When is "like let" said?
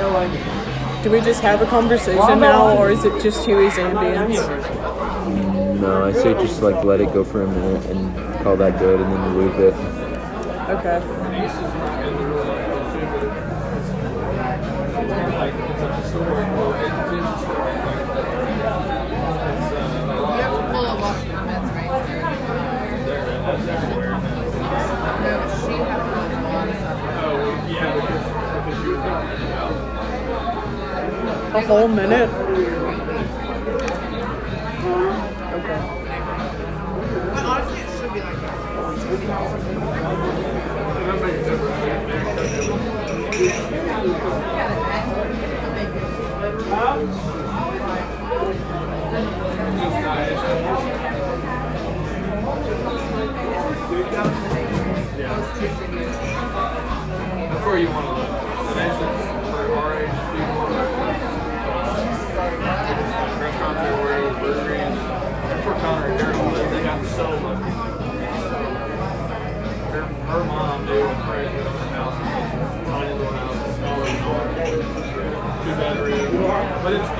6.62-7.02